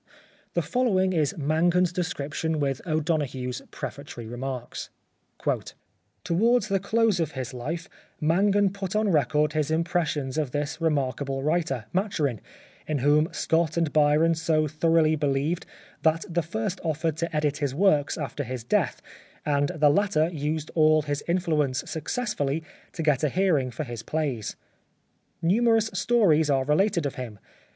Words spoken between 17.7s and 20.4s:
works after his death, and the latter